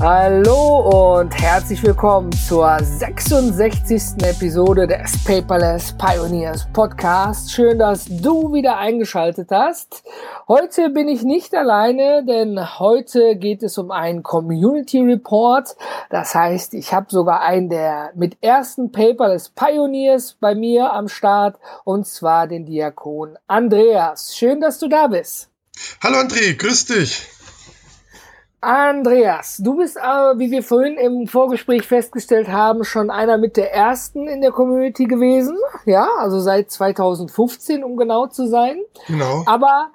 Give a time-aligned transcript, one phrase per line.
[0.00, 4.22] Hallo und herzlich willkommen zur 66.
[4.22, 7.52] Episode des Paperless Pioneers Podcast.
[7.52, 10.02] Schön, dass du wieder eingeschaltet hast.
[10.48, 15.76] Heute bin ich nicht alleine, denn heute geht es um einen Community Report.
[16.10, 21.56] Das heißt, ich habe sogar einen der mit ersten Paperless Pioneers bei mir am Start
[21.84, 24.36] und zwar den Diakon Andreas.
[24.36, 25.50] Schön, dass du da bist.
[26.02, 27.28] Hallo André, grüß dich.
[28.64, 33.72] Andreas, du bist aber, wie wir vorhin im Vorgespräch festgestellt haben, schon einer mit der
[33.72, 35.56] ersten in der Community gewesen.
[35.84, 38.78] Ja, also seit 2015, um genau zu sein.
[39.06, 39.42] Genau.
[39.46, 39.90] Aber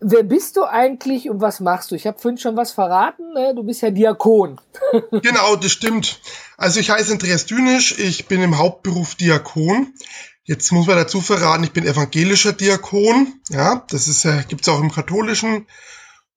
[0.00, 1.94] wer bist du eigentlich und was machst du?
[1.96, 3.32] Ich habe vorhin schon was verraten.
[3.34, 3.54] Ne?
[3.54, 4.60] Du bist ja Diakon.
[5.10, 6.20] genau, das stimmt.
[6.56, 9.94] Also ich heiße Andreas Dünisch, ich bin im Hauptberuf Diakon.
[10.44, 13.34] Jetzt muss man dazu verraten, ich bin evangelischer Diakon.
[13.50, 15.66] Ja, das ist ja, gibt's auch im katholischen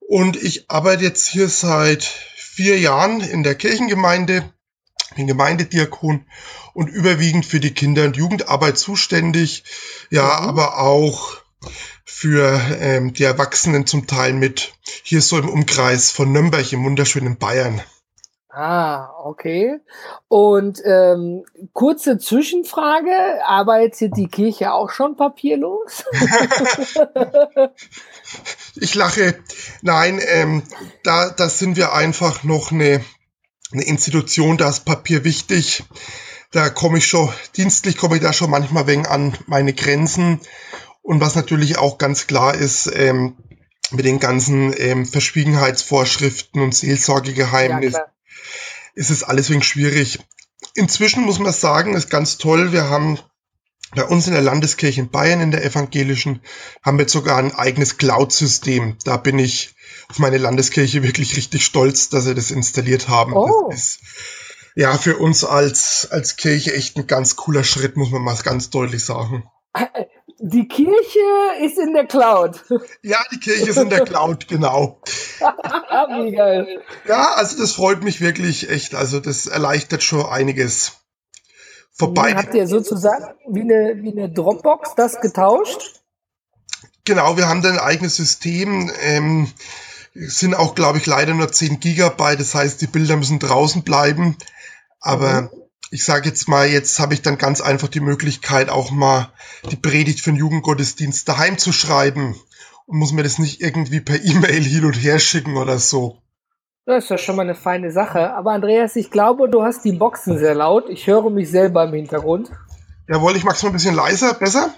[0.07, 4.53] und ich arbeite jetzt hier seit vier Jahren in der Kirchengemeinde,
[5.15, 6.25] bin Gemeindediakon
[6.73, 9.63] und überwiegend für die Kinder- und Jugendarbeit zuständig.
[10.09, 10.49] Ja, mhm.
[10.49, 11.37] aber auch
[12.03, 14.73] für ähm, die Erwachsenen zum Teil mit.
[15.03, 17.81] Hier so im Umkreis von Nürnberg im wunderschönen Bayern.
[18.57, 19.81] Ah, okay.
[20.29, 23.11] Und ähm, kurze Zwischenfrage,
[23.45, 26.05] arbeitet die Kirche auch schon papierlos?
[28.75, 29.35] ich lache.
[29.81, 30.63] Nein, ähm,
[31.03, 33.03] da, da sind wir einfach noch eine,
[33.73, 35.83] eine Institution, da ist Papier wichtig.
[36.51, 40.39] Da komme ich schon, dienstlich komme ich da schon manchmal wegen an meine Grenzen.
[41.01, 43.35] Und was natürlich auch ganz klar ist, ähm,
[43.91, 47.99] mit den ganzen ähm, Verschwiegenheitsvorschriften und Seelsorgegeheimnissen.
[47.99, 48.14] Ja,
[48.95, 50.19] ist es alles wegen schwierig.
[50.73, 52.71] Inzwischen muss man sagen, ist ganz toll.
[52.71, 53.19] Wir haben
[53.93, 56.41] bei uns in der Landeskirche in Bayern, in der evangelischen,
[56.81, 58.97] haben wir sogar ein eigenes Cloud-System.
[59.03, 59.75] Da bin ich
[60.09, 63.33] auf meine Landeskirche wirklich richtig stolz, dass sie das installiert haben.
[63.33, 63.69] Oh.
[63.69, 63.99] Das ist
[64.75, 68.69] ja für uns als, als Kirche echt ein ganz cooler Schritt, muss man mal ganz
[68.69, 69.49] deutlich sagen.
[70.39, 72.63] Die Kirche ist in der Cloud.
[73.01, 75.01] Ja, die Kirche ist in der Cloud, genau.
[75.39, 76.81] Wie geil.
[77.07, 78.95] Ja, also das freut mich wirklich echt.
[78.95, 80.93] Also das erleichtert schon einiges.
[81.93, 82.35] Vorbei.
[82.35, 86.01] Habt ihr sozusagen wie eine, wie eine Dropbox das getauscht?
[87.05, 88.91] Genau, wir haben da ein eigenes System.
[89.01, 89.49] Ähm,
[90.13, 92.41] sind auch, glaube ich, leider nur 10 Gigabyte.
[92.41, 94.35] Das heißt, die Bilder müssen draußen bleiben.
[94.99, 98.91] Aber mhm ich sage jetzt mal, jetzt habe ich dann ganz einfach die Möglichkeit, auch
[98.91, 99.29] mal
[99.69, 102.35] die Predigt für den Jugendgottesdienst daheim zu schreiben
[102.85, 106.21] und muss mir das nicht irgendwie per E-Mail hin und her schicken oder so.
[106.85, 108.33] Das ist ja schon mal eine feine Sache.
[108.33, 110.87] Aber Andreas, ich glaube, du hast die Boxen sehr laut.
[110.89, 112.51] Ich höre mich selber im Hintergrund.
[113.07, 114.73] Jawohl, ich mach's mal ein bisschen leiser, besser?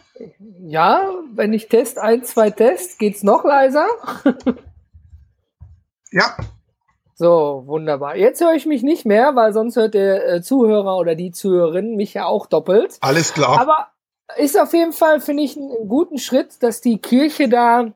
[0.61, 1.01] Ja,
[1.33, 3.87] wenn ich Test 1, 2 Test, geht's noch leiser?
[6.11, 6.37] ja,
[7.19, 8.15] so, wunderbar.
[8.15, 11.95] Jetzt höre ich mich nicht mehr, weil sonst hört der äh, Zuhörer oder die Zuhörerin
[11.95, 12.97] mich ja auch doppelt.
[13.01, 13.59] Alles klar.
[13.59, 13.87] Aber
[14.37, 17.91] ist auf jeden Fall, finde ich, einen guten Schritt, dass die Kirche da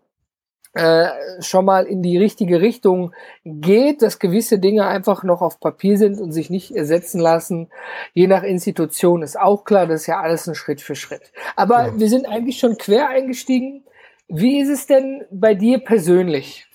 [0.73, 1.09] äh,
[1.39, 3.13] schon mal in die richtige Richtung
[3.45, 7.69] geht, dass gewisse Dinge einfach noch auf Papier sind und sich nicht ersetzen lassen.
[8.13, 11.31] Je nach Institution ist auch klar, das ist ja alles ein Schritt für Schritt.
[11.55, 11.99] Aber ja.
[11.99, 13.83] wir sind eigentlich schon quer eingestiegen.
[14.27, 16.70] Wie ist es denn bei dir persönlich?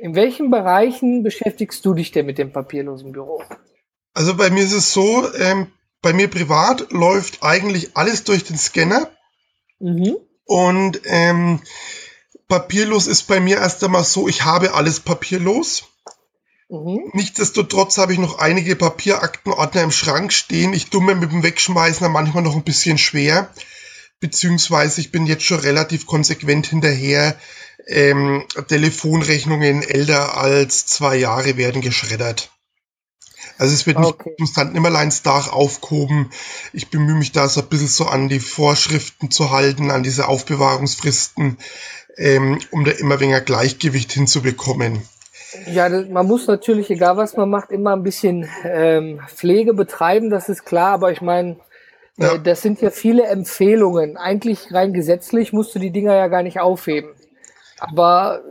[0.00, 3.42] In welchen Bereichen beschäftigst du dich denn mit dem papierlosen Büro?
[4.14, 5.66] Also bei mir ist es so, ähm,
[6.00, 9.10] bei mir privat läuft eigentlich alles durch den Scanner.
[9.78, 10.16] Mhm.
[10.44, 11.60] Und ähm,
[12.48, 15.84] papierlos ist bei mir erst einmal so, ich habe alles papierlos.
[16.70, 17.10] Mhm.
[17.12, 20.72] Nichtsdestotrotz habe ich noch einige Papieraktenordner im Schrank stehen.
[20.72, 23.50] Ich tue mir mit dem Wegschmeißen manchmal noch ein bisschen schwer.
[24.20, 27.36] Beziehungsweise ich bin jetzt schon relativ konsequent hinterher,
[27.86, 32.50] ähm, Telefonrechnungen älter als zwei Jahre werden geschreddert.
[33.58, 34.06] Also es wird okay.
[34.06, 36.30] nicht konstant Nimmerleins Dach aufgehoben.
[36.72, 40.28] Ich bemühe mich da so ein bisschen so an die Vorschriften zu halten, an diese
[40.28, 41.58] Aufbewahrungsfristen,
[42.16, 45.02] ähm, um da immer weniger Gleichgewicht hinzubekommen.
[45.66, 50.48] Ja, man muss natürlich, egal was man macht, immer ein bisschen ähm, Pflege betreiben, das
[50.48, 51.56] ist klar, aber ich meine,
[52.16, 52.38] ja.
[52.38, 54.16] das sind ja viele Empfehlungen.
[54.16, 57.10] Eigentlich rein gesetzlich musst du die Dinger ja gar nicht aufheben.
[57.78, 58.42] Aber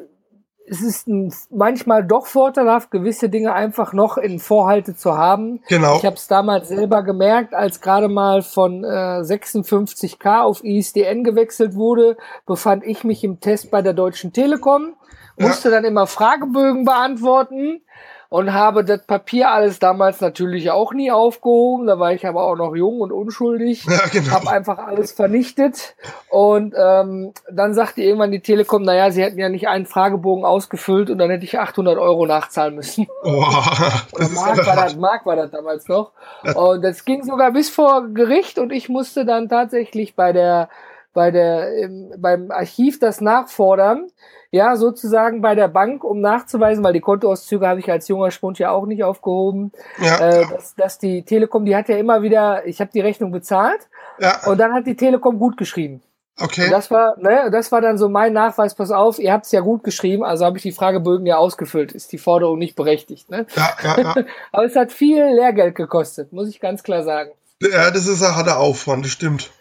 [0.69, 1.07] es ist
[1.49, 5.61] manchmal doch vorteilhaft, gewisse Dinge einfach noch in Vorhalte zu haben.
[5.67, 5.97] Genau.
[5.97, 11.75] Ich habe es damals selber gemerkt, als gerade mal von äh, 56k auf ISDN gewechselt
[11.75, 14.93] wurde, befand ich mich im Test bei der Deutschen Telekom,
[15.37, 15.75] musste ja.
[15.75, 17.81] dann immer Fragebögen beantworten
[18.29, 21.87] und habe das Papier alles damals natürlich auch nie aufgehoben.
[21.87, 23.85] Da war ich aber auch noch jung und unschuldig.
[23.89, 24.31] Ja, genau.
[24.31, 25.95] Habe einfach alles vernichtet.
[26.29, 31.09] Und ähm, dann sagte irgendwann die Telekom, naja, sie hätten ja nicht einen Fragebogen ausgefüllt
[31.09, 33.07] und dann hätte ich 800 Euro nachzahlen müssen.
[33.21, 33.41] Oh,
[34.33, 36.11] Mark, war das, Mark war das damals noch.
[36.55, 40.69] Und das ging sogar bis vor Gericht und ich musste dann tatsächlich bei der
[41.13, 44.07] bei der im, beim Archiv das nachfordern
[44.51, 48.57] ja, sozusagen bei der Bank, um nachzuweisen, weil die Kontoauszüge habe ich als junger Spund
[48.57, 52.65] ja auch nicht aufgehoben, ja, äh, dass, dass die Telekom, die hat ja immer wieder,
[52.65, 53.87] ich habe die Rechnung bezahlt
[54.19, 54.39] ja.
[54.47, 56.01] und dann hat die Telekom gut geschrieben.
[56.39, 56.65] Okay.
[56.65, 59.51] Und das war, ne, das war dann so mein Nachweis, pass auf, ihr habt es
[59.51, 63.29] ja gut geschrieben, also habe ich die Fragebögen ja ausgefüllt, ist die Forderung nicht berechtigt.
[63.29, 63.45] Ne?
[63.55, 64.15] Ja, ja, ja.
[64.51, 67.31] Aber es hat viel Lehrgeld gekostet, muss ich ganz klar sagen.
[67.61, 69.51] Ja, das ist ein harter Aufwand, das stimmt.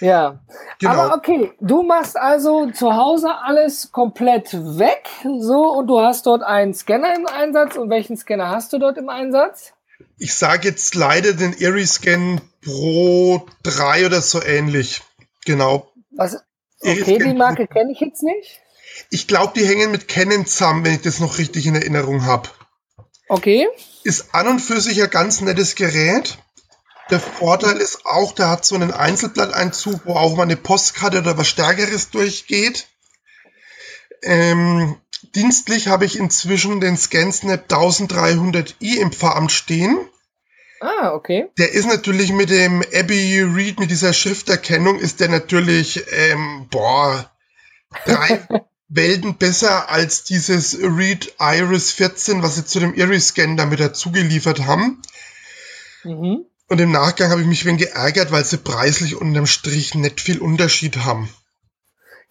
[0.00, 0.40] Ja,
[0.80, 0.92] genau.
[0.92, 5.08] aber okay, du machst also zu Hause alles komplett weg,
[5.40, 7.76] so und du hast dort einen Scanner im Einsatz.
[7.76, 9.72] Und welchen Scanner hast du dort im Einsatz?
[10.18, 15.02] Ich sage jetzt leider den Erie Scan Pro 3 oder so ähnlich.
[15.44, 15.92] Genau.
[16.10, 16.42] Was?
[16.80, 18.60] Okay, die Marke kenne ich jetzt nicht.
[19.10, 22.48] Ich glaube, die hängen mit Canon zusammen, wenn ich das noch richtig in Erinnerung habe.
[23.28, 23.68] Okay.
[24.04, 26.38] Ist an und für sich ein ganz nettes Gerät.
[27.12, 31.36] Der Vorteil ist auch, der hat so einen Einzelblatteinzug, wo auch mal eine Postkarte oder
[31.36, 32.86] was Stärkeres durchgeht.
[34.22, 34.96] Ähm,
[35.34, 40.08] dienstlich habe ich inzwischen den ScanSnap 1300i im Pfarramt stehen.
[40.80, 41.50] Ah, okay.
[41.58, 47.30] Der ist natürlich mit dem Abbey Read, mit dieser Schrifterkennung, ist der natürlich, ähm, boah,
[48.06, 48.42] drei
[48.88, 54.10] Welten besser als dieses Read Iris 14, was sie zu dem Iris Scan damit dazu
[54.12, 55.02] geliefert haben.
[56.04, 56.46] Mhm.
[56.72, 60.38] Und im Nachgang habe ich mich wen geärgert, weil sie preislich unterm Strich nicht viel
[60.38, 61.28] Unterschied haben.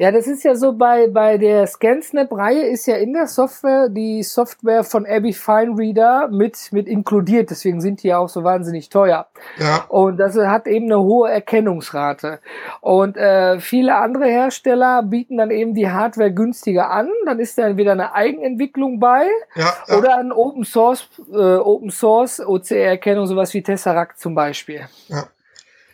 [0.01, 4.23] Ja, das ist ja so bei, bei der ScanSnap-Reihe ist ja in der Software die
[4.23, 7.51] Software von Abby Fine Reader mit, mit inkludiert.
[7.51, 9.27] Deswegen sind die ja auch so wahnsinnig teuer.
[9.59, 9.85] Ja.
[9.89, 12.39] Und das hat eben eine hohe Erkennungsrate.
[12.79, 17.11] Und äh, viele andere Hersteller bieten dann eben die Hardware günstiger an.
[17.27, 19.97] Dann ist da entweder eine Eigenentwicklung bei ja, ja.
[19.99, 24.81] oder ein Open Source, äh, Open Source OCR-Erkennung, sowas wie Tesseract zum Beispiel.
[25.09, 25.25] Ja.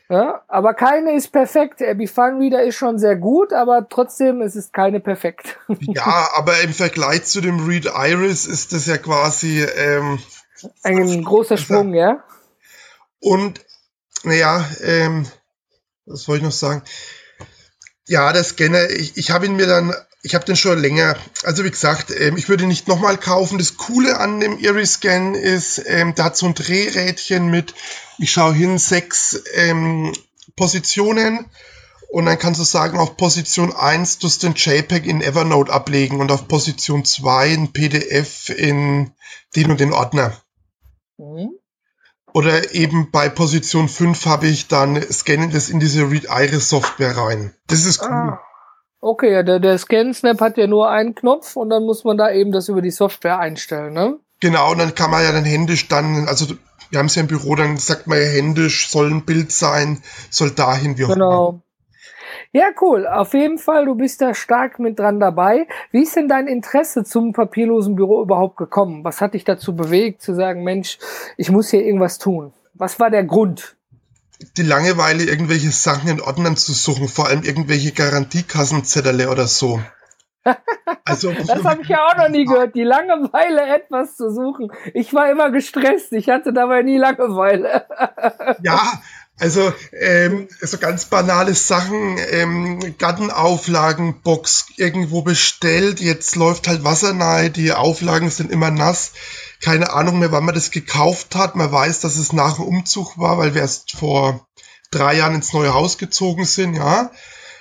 [0.09, 1.81] Ja, aber keine ist perfekt.
[1.81, 5.57] Abby Fun Reader ist schon sehr gut, aber trotzdem ist es keine perfekt.
[5.79, 10.19] ja, aber im Vergleich zu dem Read Iris ist das ja quasi ähm,
[10.83, 12.23] ein großer Sprung, ja.
[13.19, 13.65] Und
[14.23, 15.27] naja, ähm,
[16.05, 16.83] was wollte ich noch sagen?
[18.07, 19.93] Ja, der Scanner, ich, ich habe ihn mir dann
[20.23, 21.15] ich habe den schon länger.
[21.43, 23.57] Also wie gesagt, ähm, ich würde nicht nochmal kaufen.
[23.57, 27.73] Das Coole an dem Iris-Scan ist, ähm, da hat so ein Drehrädchen mit,
[28.17, 30.13] ich schaue hin, sechs ähm,
[30.55, 31.45] Positionen.
[32.09, 36.21] Und dann kannst du sagen, auf Position 1 tust du den JPEG in Evernote ablegen
[36.21, 39.11] und auf Position 2 ein PDF in
[39.55, 40.33] den und den Ordner.
[41.17, 41.51] Mhm.
[42.33, 47.17] Oder eben bei Position 5 habe ich dann scannen das in diese Read Iris Software
[47.17, 47.53] rein.
[47.67, 48.09] Das ist cool.
[48.09, 48.41] Ah.
[48.99, 52.31] Okay, ja, der, der Scan-Snap hat ja nur einen Knopf und dann muss man da
[52.31, 54.17] eben das über die Software einstellen, ne?
[54.39, 56.55] Genau, und dann kann man ja dann händisch dann, also
[56.89, 60.01] wir haben es ja im Büro, dann sagt man ja händisch, soll ein Bild sein,
[60.29, 61.61] soll dahin, wie auch Genau.
[62.51, 63.05] Ja, cool.
[63.07, 65.67] Auf jeden Fall, du bist da stark mit dran dabei.
[65.91, 69.03] Wie ist denn dein Interesse zum papierlosen Büro überhaupt gekommen?
[69.03, 70.97] Was hat dich dazu bewegt, zu sagen, Mensch,
[71.35, 72.53] ich muss hier irgendwas tun?
[72.73, 73.76] Was war der Grund?
[74.57, 79.81] Die Langeweile, irgendwelche Sachen in Ordnern zu suchen, vor allem irgendwelche Garantiekassenzettel oder so.
[81.05, 84.71] Also, das habe ich ja auch noch nie gehört, die Langeweile etwas zu suchen.
[84.93, 87.85] Ich war immer gestresst, ich hatte dabei nie Langeweile.
[88.63, 88.79] ja,
[89.39, 97.51] also ähm, so ganz banale Sachen, ähm, Gartenauflagenbox irgendwo bestellt, jetzt läuft halt Wasser nahe,
[97.51, 99.13] die Auflagen sind immer nass
[99.61, 101.55] keine Ahnung mehr, wann man das gekauft hat.
[101.55, 104.47] Man weiß, dass es nach dem Umzug war, weil wir erst vor
[104.91, 107.11] drei Jahren ins neue Haus gezogen sind, ja.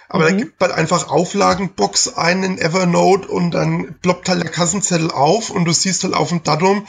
[0.08, 0.28] Aber mhm.
[0.28, 5.50] da gibt man einfach Auflagenbox ein in Evernote und dann ploppt halt der Kassenzettel auf
[5.50, 6.86] und du siehst halt auf dem Datum,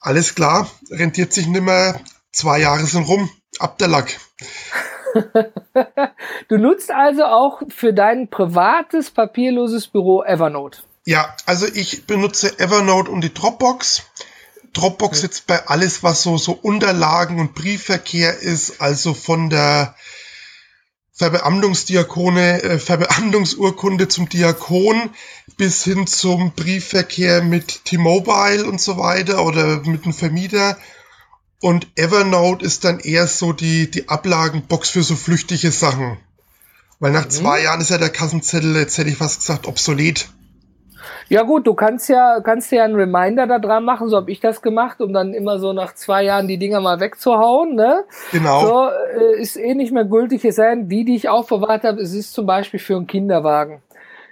[0.00, 1.98] alles klar, rentiert sich nimmer,
[2.32, 4.20] zwei Jahre sind rum, ab der Lack.
[6.48, 10.82] du nutzt also auch für dein privates papierloses Büro Evernote.
[11.04, 14.02] Ja, also ich benutze Evernote und die Dropbox.
[14.72, 19.94] Dropbox jetzt bei alles, was so, so Unterlagen und Briefverkehr ist, also von der
[21.18, 25.10] Verbeamtungsdiakone, äh, Verbeamtungsurkunde zum Diakon
[25.56, 30.78] bis hin zum Briefverkehr mit T-Mobile und so weiter oder mit einem Vermieter.
[31.60, 36.18] Und Evernote ist dann eher so die, die Ablagenbox für so flüchtige Sachen.
[37.00, 37.30] Weil nach mhm.
[37.30, 40.28] zwei Jahren ist ja der Kassenzettel, jetzt hätte ich fast gesagt, obsolet.
[41.28, 44.40] Ja gut, du kannst ja, kannst ja einen Reminder da dran machen, so habe ich
[44.40, 47.74] das gemacht, um dann immer so nach zwei Jahren die Dinger mal wegzuhauen.
[47.74, 48.04] Ne?
[48.32, 48.60] Genau.
[48.60, 50.44] So, äh, ist eh nicht mehr gültig.
[50.44, 53.80] Es sein, die, die ich aufbewahrt habe, es ist zum Beispiel für einen Kinderwagen.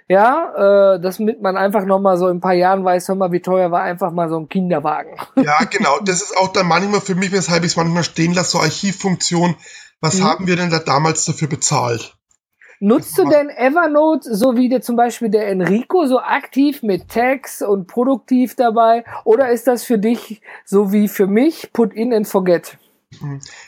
[0.09, 3.15] Ja, äh, das mit man einfach noch mal so in ein paar Jahren weiß, hör
[3.15, 5.17] mal, wie teuer war einfach mal so ein Kinderwagen.
[5.35, 5.99] Ja, genau.
[6.03, 9.55] Das ist auch dann manchmal für mich, weshalb ich es manchmal stehen lasse, so Archivfunktion.
[10.01, 10.23] Was mhm.
[10.23, 12.16] haben wir denn da damals dafür bezahlt?
[12.79, 17.61] Nutzt du denn Evernote, so wie der zum Beispiel der Enrico, so aktiv mit Tags
[17.61, 19.03] und produktiv dabei?
[19.23, 22.77] Oder ist das für dich so wie für mich, put in and forget?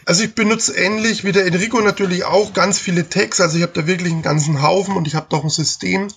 [0.05, 3.41] Also ich benutze ähnlich wie der Enrico natürlich auch ganz viele Tags.
[3.41, 6.09] Also ich habe da wirklich einen ganzen Haufen und ich habe doch ein System.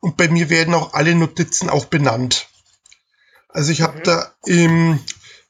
[0.00, 2.48] Und bei mir werden auch alle Notizen auch benannt.
[3.48, 4.02] Also ich habe mhm.
[4.02, 4.98] da im,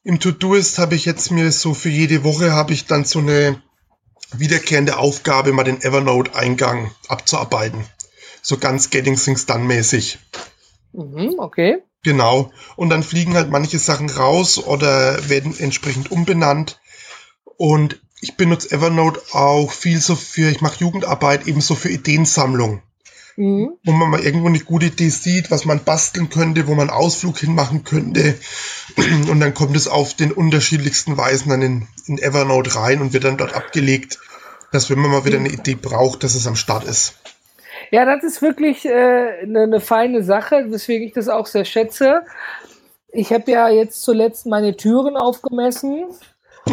[0.03, 3.61] im To-Doist habe ich jetzt mir so für jede Woche habe ich dann so eine
[4.39, 7.85] wiederkehrende Aufgabe, mal den Evernote-Eingang abzuarbeiten.
[8.41, 10.19] So ganz Getting Things Done mäßig.
[10.91, 11.83] Mhm, okay.
[12.03, 12.51] Genau.
[12.75, 16.79] Und dann fliegen halt manche Sachen raus oder werden entsprechend umbenannt.
[17.57, 22.81] Und ich benutze Evernote auch viel so für, ich mache Jugendarbeit ebenso für Ideensammlung.
[23.35, 23.73] Mhm.
[23.83, 27.39] Wo man mal irgendwo eine gute Idee sieht, was man basteln könnte, wo man Ausflug
[27.39, 28.35] hinmachen könnte.
[29.29, 33.23] Und dann kommt es auf den unterschiedlichsten Weisen dann in, in Evernote rein und wird
[33.23, 34.19] dann dort abgelegt,
[34.71, 37.15] dass wenn man mal wieder eine Idee braucht, dass es am Start ist.
[37.91, 42.23] Ja, das ist wirklich äh, eine, eine feine Sache, weswegen ich das auch sehr schätze.
[43.11, 46.05] Ich habe ja jetzt zuletzt meine Türen aufgemessen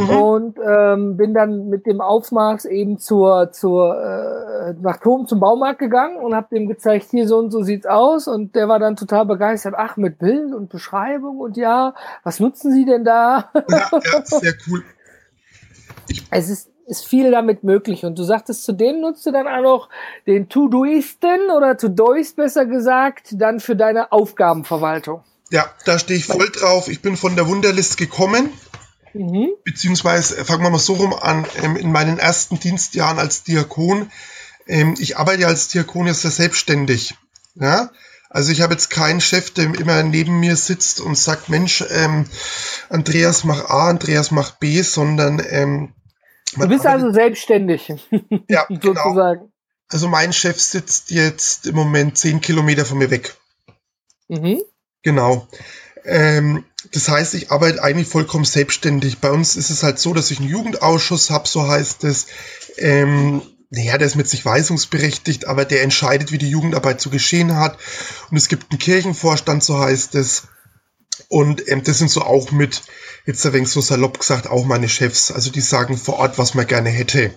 [0.00, 0.16] Mhm.
[0.16, 5.78] Und ähm, bin dann mit dem Aufmaß eben zur, zur äh, nach Tom zum Baumarkt
[5.78, 8.28] gegangen und habe dem gezeigt, hier so und so sieht's aus.
[8.28, 9.74] Und der war dann total begeistert.
[9.76, 13.50] Ach, mit Bild und Beschreibung und ja, was nutzen Sie denn da?
[13.68, 14.82] Ja, ja sehr cool.
[16.08, 18.04] Ich es ist, ist viel damit möglich.
[18.04, 19.88] Und du sagtest, zudem nutzt du dann auch noch
[20.26, 25.22] den To-Doisten oder To-Doist besser gesagt, dann für deine Aufgabenverwaltung.
[25.50, 26.88] Ja, da stehe ich voll drauf.
[26.88, 28.50] Ich bin von der Wunderlist gekommen
[29.12, 29.50] Mhm.
[29.64, 34.10] Beziehungsweise, äh, fangen wir mal so rum an, ähm, in meinen ersten Dienstjahren als Diakon,
[34.66, 37.14] ähm, ich arbeite als Diakon ja sehr selbstständig.
[37.54, 37.90] Ja?
[38.28, 42.26] Also ich habe jetzt keinen Chef, der immer neben mir sitzt und sagt, Mensch, ähm,
[42.88, 45.94] Andreas mach A, Andreas mach B, sondern ähm,
[46.56, 47.92] Du bist also selbstständig.
[48.48, 48.94] Ja, genau.
[49.02, 49.52] sozusagen.
[49.88, 53.36] Also mein Chef sitzt jetzt im Moment zehn Kilometer von mir weg.
[54.28, 54.60] Mhm.
[55.02, 55.48] Genau.
[56.04, 59.18] Ähm, das heißt, ich arbeite eigentlich vollkommen selbstständig.
[59.18, 62.26] Bei uns ist es halt so, dass ich einen Jugendausschuss habe, so heißt es.
[62.78, 67.56] Ähm, naja, der ist mit sich weisungsberechtigt, aber der entscheidet, wie die Jugendarbeit zu geschehen
[67.56, 67.78] hat.
[68.30, 70.44] Und es gibt einen Kirchenvorstand, so heißt es.
[71.28, 72.82] Und ähm, das sind so auch mit,
[73.26, 75.30] jetzt ein wenig so salopp gesagt, auch meine Chefs.
[75.30, 77.32] Also die sagen vor Ort, was man gerne hätte.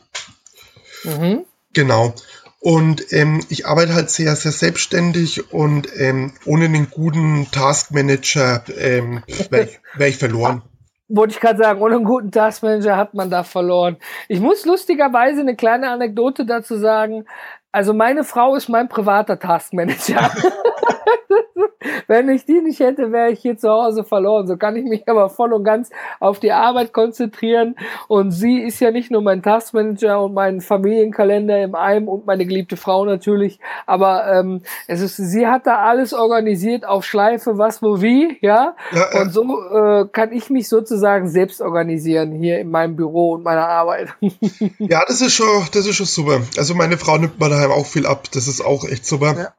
[1.03, 1.45] Mhm.
[1.73, 2.15] Genau.
[2.63, 9.21] Und ähm, ich arbeite halt sehr, sehr selbstständig und ähm, ohne einen guten Taskmanager ähm,
[9.49, 10.61] wäre ich, wär ich verloren.
[11.09, 13.97] Wollte ich gerade sagen, ohne einen guten Taskmanager hat man da verloren.
[14.29, 17.25] Ich muss lustigerweise eine kleine Anekdote dazu sagen.
[17.73, 20.31] Also meine Frau ist mein privater Taskmanager.
[22.07, 24.47] Wenn ich die nicht hätte, wäre ich hier zu Hause verloren.
[24.47, 27.75] So kann ich mich aber voll und ganz auf die Arbeit konzentrieren.
[28.07, 32.45] Und sie ist ja nicht nur mein Taskmanager und mein Familienkalender im einem und meine
[32.45, 33.59] geliebte Frau natürlich.
[33.85, 38.75] Aber ähm, es ist, sie hat da alles organisiert auf Schleife, was, wo, wie, ja.
[38.93, 43.43] ja und so äh, kann ich mich sozusagen selbst organisieren hier in meinem Büro und
[43.43, 44.09] meiner Arbeit.
[44.79, 46.41] ja, das ist schon, das ist schon super.
[46.57, 48.27] Also meine Frau nimmt mir daheim auch viel ab.
[48.33, 49.35] Das ist auch echt super.
[49.37, 49.53] Ja.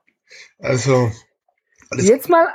[0.59, 1.11] Also
[1.95, 2.49] alles Jetzt mal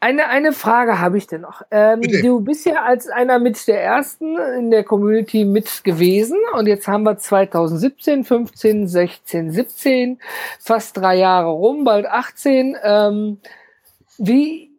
[0.00, 1.62] eine, eine Frage habe ich denn noch.
[1.70, 6.66] Ähm, du bist ja als einer mit der ersten in der Community mit gewesen und
[6.66, 10.18] jetzt haben wir 2017, 15, 16, 17,
[10.58, 12.76] fast drei Jahre rum, bald 18.
[12.82, 13.38] Ähm,
[14.16, 14.69] wie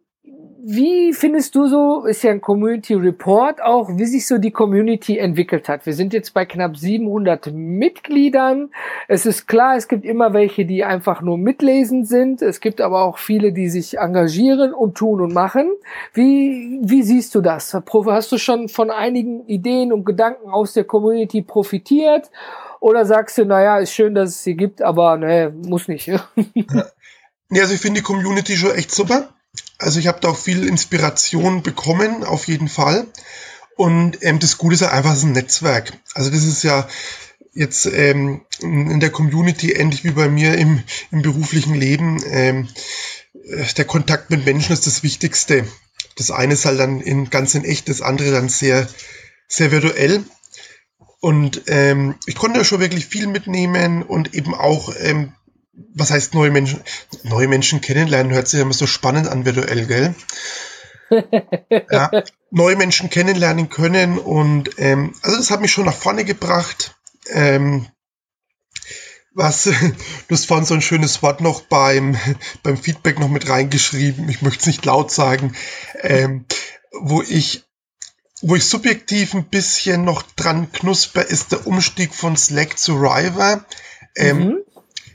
[0.64, 5.18] wie findest du so, ist ja ein Community Report auch, wie sich so die Community
[5.18, 5.86] entwickelt hat?
[5.86, 8.70] Wir sind jetzt bei knapp 700 Mitgliedern.
[9.08, 12.42] Es ist klar, es gibt immer welche, die einfach nur mitlesen sind.
[12.42, 15.68] Es gibt aber auch viele, die sich engagieren und tun und machen.
[16.14, 17.74] Wie, wie siehst du das?
[17.74, 22.30] Hast du schon von einigen Ideen und Gedanken aus der Community profitiert?
[22.78, 26.06] Oder sagst du, naja, ist schön, dass es sie gibt, aber ne, muss nicht.
[26.06, 26.20] ja,
[27.52, 29.28] also ich finde die Community schon echt super.
[29.82, 33.06] Also ich habe da auch viel Inspiration bekommen, auf jeden Fall.
[33.76, 35.92] Und ähm, das Gute ist ja einfach, es ist ein Netzwerk.
[36.14, 36.86] Also das ist ja,
[37.54, 42.68] jetzt ähm, in der Community, ähnlich wie bei mir im, im beruflichen Leben, ähm,
[43.44, 45.66] äh, der Kontakt mit Menschen ist das Wichtigste.
[46.16, 48.88] Das eine ist halt dann in, ganz in echt, das andere dann sehr,
[49.48, 50.22] sehr virtuell.
[51.20, 55.32] Und ähm, ich konnte schon wirklich viel mitnehmen und eben auch, ähm,
[55.72, 56.82] was heißt neue Menschen,
[57.22, 60.14] neue Menschen kennenlernen, hört sich immer so spannend an virtuell, gell?
[61.90, 62.10] ja,
[62.50, 66.96] neue Menschen kennenlernen können und ähm, also das hat mich schon nach vorne gebracht.
[67.30, 67.86] Ähm,
[69.34, 69.64] was,
[70.28, 72.16] du hast vorhin so ein schönes Wort noch beim,
[72.62, 75.54] beim Feedback noch mit reingeschrieben, ich möchte es nicht laut sagen,
[76.00, 76.44] ähm,
[76.92, 77.64] wo ich,
[78.42, 83.64] wo ich subjektiv ein bisschen noch dran knusper, ist der Umstieg von Slack zu River.
[84.16, 84.58] Ähm, mhm.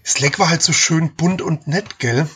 [0.08, 2.30] Slack war halt so schön bunt und nett, gell?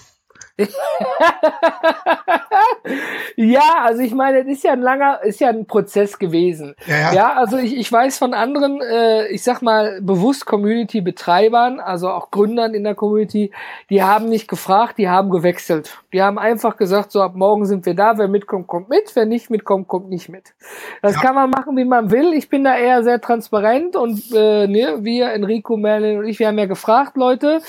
[3.35, 6.75] Ja, also ich meine, das ist ja ein langer, ist ja ein Prozess gewesen.
[6.85, 7.13] Ja, ja.
[7.13, 12.31] ja also ich, ich weiß von anderen, äh, ich sag mal, bewusst Community-Betreibern, also auch
[12.31, 13.51] Gründern in der Community,
[13.89, 15.99] die haben nicht gefragt, die haben gewechselt.
[16.13, 19.25] Die haben einfach gesagt, so ab morgen sind wir da, wer mitkommt, kommt mit, wer
[19.25, 20.53] nicht mitkommt, kommt nicht mit.
[21.01, 21.21] Das ja.
[21.21, 22.33] kann man machen, wie man will.
[22.33, 26.47] Ich bin da eher sehr transparent und äh, ne, wir, Enrico, Merlin und ich, wir
[26.47, 27.61] haben ja gefragt, Leute,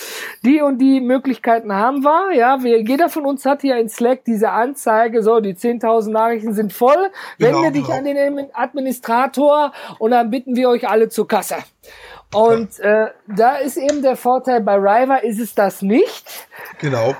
[0.44, 4.24] die und die Möglichkeiten haben wir, ja, wir jeder von uns hat hier in Slack
[4.24, 7.10] diese Anzeige, so, die 10.000 Nachrichten sind voll.
[7.38, 7.98] Genau, Wende dich genau.
[7.98, 11.56] an den Administrator und dann bitten wir euch alle zur Kasse.
[12.34, 16.48] Und äh, da ist eben der Vorteil, bei River ist es das nicht.
[16.80, 17.14] Genau.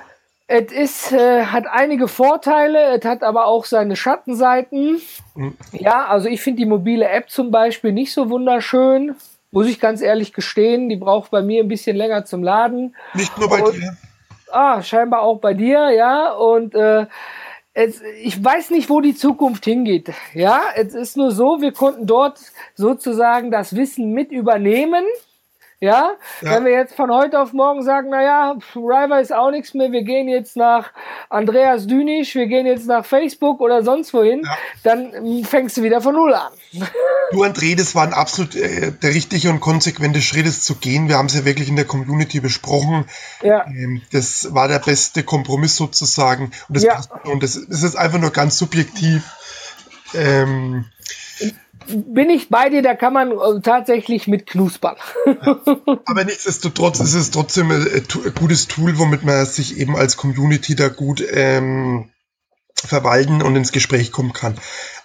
[0.47, 5.01] Es ist, äh, hat einige Vorteile, es hat aber auch seine Schattenseiten.
[5.35, 5.55] Mhm.
[5.71, 9.15] Ja, also ich finde die mobile App zum Beispiel nicht so wunderschön,
[9.51, 10.89] muss ich ganz ehrlich gestehen.
[10.89, 12.95] Die braucht bei mir ein bisschen länger zum Laden.
[13.13, 13.95] Nicht nur bei Und, dir
[14.53, 17.07] ah, scheinbar auch bei dir, ja, und äh,
[17.73, 20.11] es, ich weiß nicht, wo die Zukunft hingeht.
[20.33, 22.39] Ja, es ist nur so, wir konnten dort
[22.75, 25.03] sozusagen das Wissen mit übernehmen.
[25.83, 26.11] Ja?
[26.41, 26.51] ja?
[26.51, 30.03] wenn wir jetzt von heute auf morgen sagen, naja, River ist auch nichts mehr, wir
[30.03, 30.91] gehen jetzt nach
[31.29, 34.57] Andreas Dünisch, wir gehen jetzt nach Facebook oder sonst wohin, ja.
[34.83, 36.53] dann fängst du wieder von Null an.
[37.31, 41.09] Du, André, das war ein absolut äh, der richtige und konsequente Schritt, es zu gehen.
[41.09, 43.05] Wir haben es ja wirklich in der Community besprochen.
[43.41, 43.65] Ja.
[43.65, 46.51] Ähm, das war der beste Kompromiss sozusagen.
[46.67, 47.01] Und das, ja.
[47.23, 49.23] und das, das ist einfach nur ganz subjektiv.
[50.13, 50.85] Ähm,
[51.87, 54.95] bin ich bei dir, da kann man äh, tatsächlich mit knuspern.
[56.05, 60.75] Aber nichtsdestotrotz ist es trotzdem ein, ein, gutes Tool, womit man sich eben als Community
[60.75, 62.09] da gut ähm,
[62.75, 64.57] verwalten und ins Gespräch kommen kann.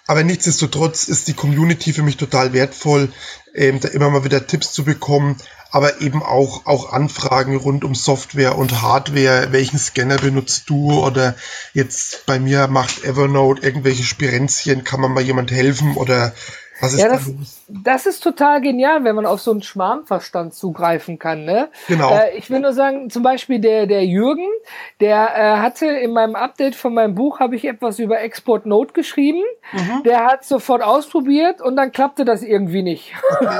[0.07, 3.09] Aber nichtsdestotrotz ist die Community für mich total wertvoll,
[3.53, 5.37] ähm, da immer mal wieder Tipps zu bekommen,
[5.71, 9.49] aber eben auch, auch Anfragen rund um Software und Hardware.
[9.51, 11.05] Welchen Scanner benutzt du?
[11.05, 11.35] Oder
[11.73, 15.95] jetzt bei mir macht Evernote irgendwelche Spirenzchen, kann man mal jemand helfen?
[15.95, 16.33] Oder
[16.81, 17.31] was ist ja, das,
[17.67, 21.45] das ist total genial, wenn man auf so einen Schwarmverstand zugreifen kann.
[21.45, 21.69] Ne?
[21.87, 22.11] Genau.
[22.11, 24.47] Äh, ich will nur sagen, zum Beispiel der, der Jürgen,
[24.99, 28.93] der äh, hatte in meinem Update von meinem Buch, habe ich etwas über Export Note
[28.93, 29.43] geschrieben.
[29.73, 30.03] Mhm.
[30.03, 33.13] Der hat sofort ausprobiert und dann klappte das irgendwie nicht.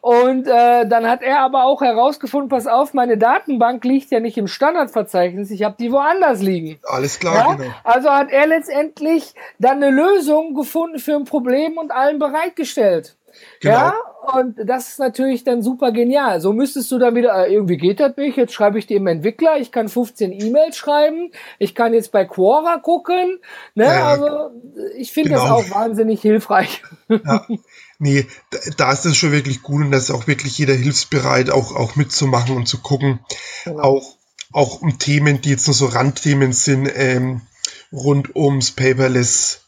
[0.00, 4.38] Und äh, dann hat er aber auch herausgefunden, pass auf, meine Datenbank liegt ja nicht
[4.38, 6.78] im Standardverzeichnis, ich habe die woanders liegen.
[6.84, 7.54] Alles klar, ja?
[7.54, 7.70] genau.
[7.84, 13.16] Also hat er letztendlich dann eine Lösung gefunden für ein Problem und allen bereitgestellt.
[13.60, 13.74] Genau.
[13.74, 13.94] Ja,
[14.34, 16.40] und das ist natürlich dann super genial.
[16.40, 19.58] So müsstest du dann wieder, äh, irgendwie geht das nicht, jetzt schreibe ich dem Entwickler,
[19.58, 23.38] ich kann 15 E-Mails schreiben, ich kann jetzt bei Quora gucken.
[23.74, 23.84] Ne?
[23.84, 24.50] Ja, also
[24.96, 25.42] ich finde genau.
[25.42, 26.82] das auch wahnsinnig hilfreich.
[27.08, 27.46] Ja.
[27.98, 28.26] Nee,
[28.78, 31.96] da ist es schon wirklich gut und da ist auch wirklich jeder hilfsbereit, auch, auch
[31.96, 33.20] mitzumachen und zu gucken.
[33.64, 33.82] Genau.
[33.82, 34.16] Auch,
[34.52, 37.42] auch um Themen, die jetzt nur so Randthemen sind, ähm,
[37.92, 39.66] rund ums Paperless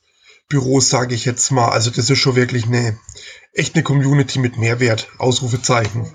[0.48, 1.70] Büro, sage ich jetzt mal.
[1.70, 2.98] Also das ist schon wirklich eine
[3.52, 5.08] echt eine Community mit Mehrwert.
[5.18, 6.06] Ausrufezeichen.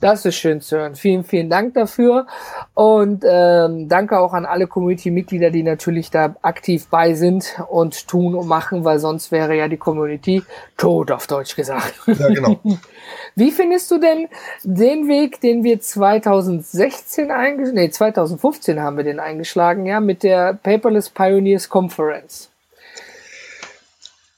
[0.00, 0.94] Das ist schön zu hören.
[0.94, 2.26] Vielen, vielen Dank dafür.
[2.74, 8.34] Und ähm, danke auch an alle Community-Mitglieder, die natürlich da aktiv bei sind und tun
[8.34, 10.42] und machen, weil sonst wäre ja die Community
[10.76, 11.94] tot, auf Deutsch gesagt.
[12.06, 12.60] Ja, genau.
[13.34, 14.28] Wie findest du denn
[14.64, 20.52] den Weg, den wir 2016 eingeschlagen, nee, 2015 haben wir den eingeschlagen, ja, mit der
[20.54, 22.50] Paperless Pioneers Conference?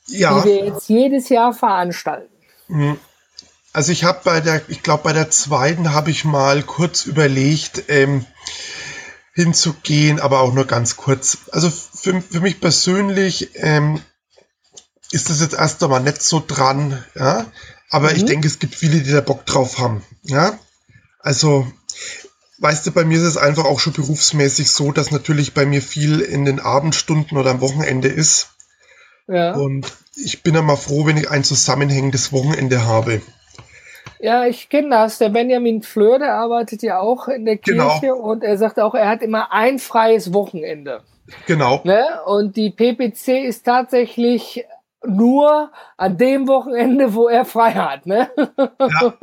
[0.08, 0.40] Ja.
[0.40, 2.32] die wir jetzt jedes Jahr veranstalten.
[2.68, 2.98] Mhm.
[3.72, 7.84] Also ich habe bei der, ich glaube bei der zweiten habe ich mal kurz überlegt,
[7.88, 8.26] ähm,
[9.34, 11.38] hinzugehen, aber auch nur ganz kurz.
[11.52, 14.00] Also für, für mich persönlich ähm,
[15.12, 17.46] ist das jetzt erst einmal nicht so dran, ja.
[17.90, 18.16] Aber mhm.
[18.16, 20.58] ich denke, es gibt viele, die da Bock drauf haben, ja.
[21.20, 21.70] Also,
[22.58, 25.82] weißt du, bei mir ist es einfach auch schon berufsmäßig so, dass natürlich bei mir
[25.82, 28.48] viel in den Abendstunden oder am Wochenende ist.
[29.28, 29.54] Ja.
[29.54, 33.22] Und ich bin immer froh, wenn ich ein zusammenhängendes Wochenende habe.
[34.20, 35.18] Ja, ich kenne das.
[35.18, 37.58] Der Benjamin Fleur, der arbeitet ja auch in der.
[37.58, 38.16] Kirche genau.
[38.16, 41.02] und er sagt auch, er hat immer ein freies Wochenende.
[41.46, 41.80] Genau.
[41.84, 42.04] Ne?
[42.26, 44.64] Und die PPC ist tatsächlich
[45.06, 48.06] nur an dem Wochenende, wo er frei hat.
[48.06, 48.28] Ne?
[48.56, 49.14] Ja,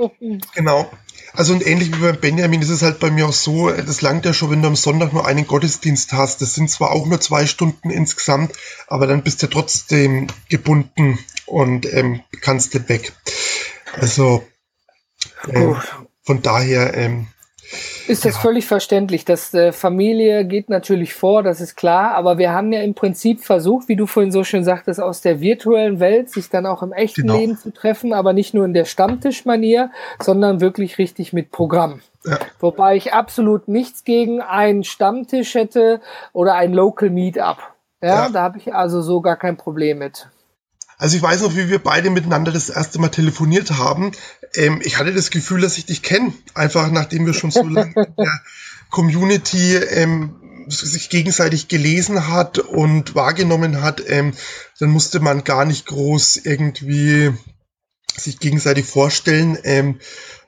[0.53, 0.85] genau.
[1.33, 4.25] Also und ähnlich wie beim Benjamin ist es halt bei mir auch so, das langt
[4.25, 6.41] ja schon, wenn du am Sonntag nur einen Gottesdienst hast.
[6.41, 8.53] Das sind zwar auch nur zwei Stunden insgesamt,
[8.87, 13.13] aber dann bist du trotzdem gebunden und ähm, kannst nicht weg.
[13.93, 14.45] Also
[15.49, 15.75] ähm,
[16.23, 17.27] von daher ähm,
[18.07, 18.41] ist das ja.
[18.41, 19.25] völlig verständlich.
[19.25, 23.41] Das äh, Familie geht natürlich vor, das ist klar, aber wir haben ja im Prinzip
[23.41, 26.93] versucht, wie du vorhin so schön sagtest, aus der virtuellen Welt sich dann auch im
[26.93, 27.37] echten genau.
[27.37, 32.01] Leben zu treffen, aber nicht nur in der Stammtischmanier, sondern wirklich richtig mit Programm.
[32.25, 32.39] Ja.
[32.59, 36.01] Wobei ich absolut nichts gegen einen Stammtisch hätte
[36.33, 37.57] oder ein Local Meetup.
[38.01, 38.29] Ja, ja.
[38.29, 40.27] da habe ich also so gar kein Problem mit.
[40.97, 44.11] Also ich weiß noch, wie wir beide miteinander das erste Mal telefoniert haben.
[44.55, 46.33] Ähm, ich hatte das Gefühl, dass ich dich kenne.
[46.53, 48.41] Einfach nachdem wir schon so lange in der
[48.89, 50.35] Community ähm,
[50.67, 54.33] sich gegenseitig gelesen hat und wahrgenommen hat, ähm,
[54.79, 57.31] dann musste man gar nicht groß irgendwie
[58.17, 59.57] sich gegenseitig vorstellen.
[59.63, 59.99] Ähm,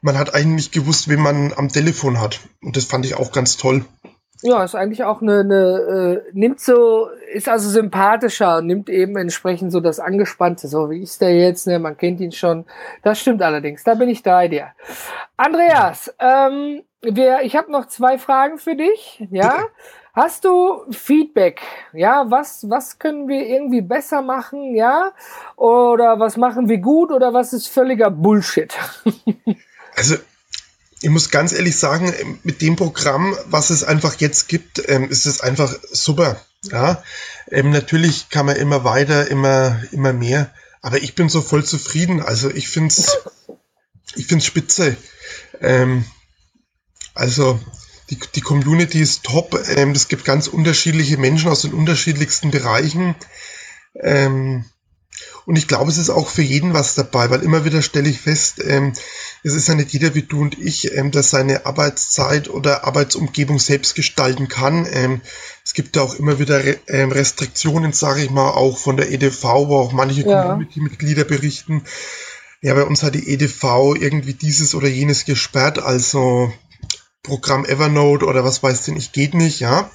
[0.01, 2.39] man hat eigentlich gewusst, wen man am Telefon hat.
[2.61, 3.85] Und das fand ich auch ganz toll.
[4.43, 9.17] Ja, ist eigentlich auch eine, eine äh, nimmt so, ist also sympathischer und nimmt eben
[9.17, 11.79] entsprechend so das Angespannte, so wie ist der jetzt, ne?
[11.79, 12.65] Man kennt ihn schon.
[13.01, 14.67] Das stimmt allerdings, da bin ich bei dir.
[15.37, 19.65] Andreas, ähm, wir, ich habe noch zwei Fragen für dich, ja.
[20.13, 21.61] Hast du Feedback?
[21.93, 25.11] Ja, was, was können wir irgendwie besser machen, ja?
[25.55, 28.73] Oder was machen wir gut oder was ist völliger Bullshit?
[29.95, 30.15] also
[31.01, 35.25] ich muss ganz ehrlich sagen, mit dem Programm, was es einfach jetzt gibt, ähm, ist
[35.25, 36.41] es einfach super.
[36.63, 37.03] Ja,
[37.51, 42.21] ähm, natürlich kann man immer weiter, immer, immer mehr, aber ich bin so voll zufrieden.
[42.21, 43.17] Also ich finde es,
[44.15, 44.97] ich find's spitze.
[45.61, 46.05] Ähm,
[47.13, 47.59] also
[48.09, 49.53] die, die Community ist top.
[49.53, 53.15] Es gibt ganz unterschiedliche Menschen aus den unterschiedlichsten Bereichen.
[53.95, 54.65] Ähm,
[55.47, 58.19] und ich glaube, es ist auch für jeden was dabei, weil immer wieder stelle ich
[58.19, 58.91] fest, ähm,
[59.43, 63.57] es ist ja nicht jeder wie du und ich, ähm, der seine Arbeitszeit oder Arbeitsumgebung
[63.57, 64.85] selbst gestalten kann.
[64.91, 65.21] Ähm,
[65.63, 69.09] es gibt ja auch immer wieder Re ähm, Restriktionen, sage ich mal, auch von der
[69.09, 70.49] EDV, wo auch manche ja.
[70.49, 71.85] Community-Mitglieder berichten.
[72.61, 76.51] Ja, bei uns hat die EDV irgendwie dieses oder jenes gesperrt, also
[77.23, 79.89] Programm Evernote oder was weiß denn ich, geht nicht, ja.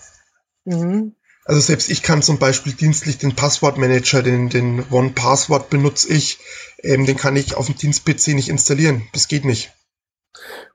[0.64, 1.14] Mhm.
[1.44, 6.38] Also selbst ich kann zum Beispiel dienstlich den Passwortmanager, den, den One-Password benutze ich,
[6.82, 9.08] ähm, den kann ich auf dem Dienst-PC nicht installieren.
[9.12, 9.72] Das geht nicht.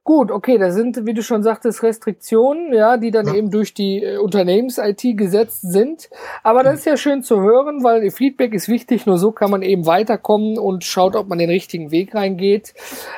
[0.03, 3.33] Gut, okay, da sind, wie du schon sagtest, Restriktionen, ja, die dann ja.
[3.33, 6.09] eben durch die äh, Unternehmens-IT gesetzt sind.
[6.43, 9.63] Aber das ist ja schön zu hören, weil Feedback ist wichtig, nur so kann man
[9.63, 12.73] eben weiterkommen und schaut, ob man den richtigen Weg reingeht.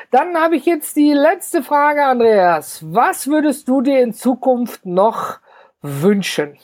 [0.09, 2.83] Dann habe ich jetzt die letzte Frage, Andreas.
[2.83, 5.37] Was würdest du dir in Zukunft noch
[5.83, 6.57] wünschen?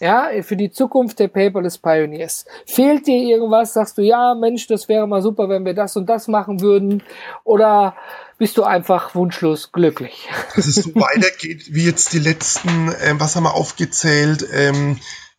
[0.00, 2.44] Ja, für die Zukunft der Paperless Pioneers.
[2.66, 3.74] Fehlt dir irgendwas?
[3.74, 7.02] Sagst du, ja, Mensch, das wäre mal super, wenn wir das und das machen würden?
[7.44, 7.96] Oder
[8.38, 10.28] bist du einfach wunschlos glücklich?
[10.54, 14.98] Dass es so weitergeht, wie jetzt die letzten, äh, was haben wir aufgezählt, ähm,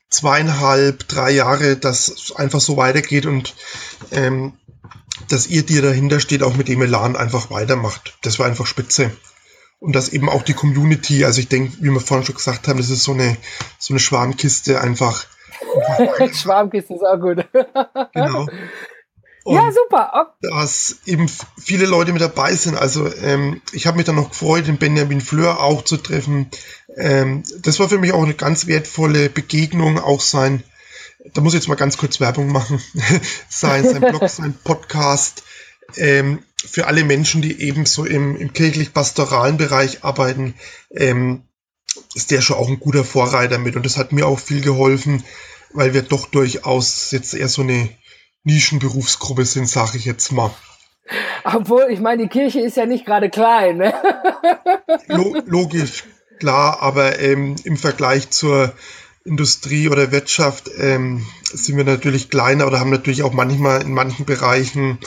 [0.09, 3.55] zweieinhalb, drei Jahre, dass einfach so weitergeht und
[4.11, 4.53] ähm,
[5.29, 8.17] dass ihr, die dahinter steht, auch mit dem Elan einfach weitermacht.
[8.21, 9.11] Das war einfach spitze
[9.79, 12.77] und dass eben auch die Community, also ich denke, wie wir vorhin schon gesagt haben,
[12.77, 13.37] das ist so eine,
[13.77, 15.25] so eine Schwarmkiste einfach.
[16.33, 17.45] Schwarmkiste ist auch gut.
[18.13, 18.47] genau.
[19.45, 20.35] Und ja, super.
[20.41, 22.77] Dass eben viele Leute mit dabei sind.
[22.77, 26.51] Also ähm, ich habe mich dann noch gefreut, den Benjamin Fleur auch zu treffen.
[26.97, 30.63] Ähm, das war für mich auch eine ganz wertvolle Begegnung, auch sein,
[31.33, 32.81] da muss ich jetzt mal ganz kurz Werbung machen,
[33.49, 35.43] sein, sein Blog, sein Podcast.
[35.97, 40.55] Ähm, für alle Menschen, die eben so im, im kirchlich-pastoralen Bereich arbeiten,
[40.91, 41.43] ähm,
[42.15, 43.75] ist der schon auch ein guter Vorreiter mit.
[43.75, 45.23] Und das hat mir auch viel geholfen,
[45.71, 47.89] weil wir doch durchaus jetzt eher so eine
[48.43, 50.51] Nischenberufsgruppe sind, sage ich jetzt mal.
[51.43, 53.77] Obwohl, ich meine, die Kirche ist ja nicht gerade klein.
[53.77, 53.93] Ne?
[55.45, 56.03] logisch,
[56.39, 58.73] klar, aber ähm, im Vergleich zur
[59.25, 64.25] Industrie oder Wirtschaft ähm, sind wir natürlich kleiner oder haben natürlich auch manchmal in manchen
[64.25, 64.99] Bereichen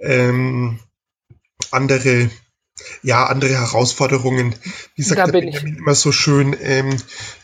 [0.00, 0.78] ähm,
[1.70, 2.30] andere,
[3.02, 4.54] ja, andere Herausforderungen.
[4.94, 6.96] Wie sagt der Benjamin immer so schön, ähm,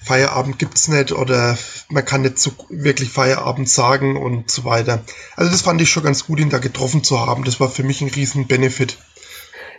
[0.02, 5.04] Feierabend gibt's nicht oder man kann nicht so wirklich Feierabend sagen und so weiter.
[5.36, 7.44] Also das fand ich schon ganz gut, ihn da getroffen zu haben.
[7.44, 8.98] Das war für mich ein riesen Benefit.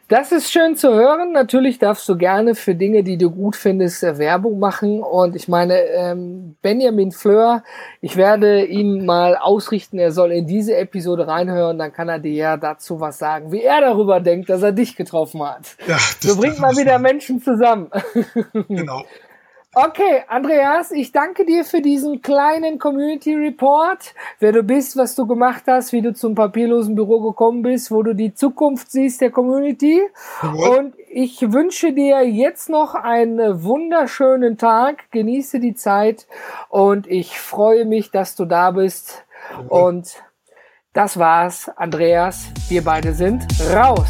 [0.09, 1.33] Das ist schön zu hören.
[1.33, 5.03] Natürlich darfst du gerne für Dinge, die du gut findest, äh, Werbung machen.
[5.03, 7.61] Und ich meine, ähm, Benjamin Fleur,
[7.99, 12.33] ich werde ihn mal ausrichten, er soll in diese Episode reinhören, dann kann er dir
[12.33, 15.75] ja dazu was sagen, wie er darüber denkt, dass er dich getroffen hat.
[15.87, 17.91] Ja, das so bringt mal wieder Menschen zusammen.
[18.69, 19.03] Genau.
[19.79, 25.27] Okay, Andreas, ich danke dir für diesen kleinen Community Report, wer du bist, was du
[25.27, 29.29] gemacht hast, wie du zum papierlosen Büro gekommen bist, wo du die Zukunft siehst der
[29.29, 30.01] Community.
[30.41, 36.25] Und ich wünsche dir jetzt noch einen wunderschönen Tag, genieße die Zeit
[36.69, 39.25] und ich freue mich, dass du da bist.
[39.69, 40.23] Und
[40.93, 42.47] das war's, Andreas.
[42.67, 44.09] Wir beide sind raus.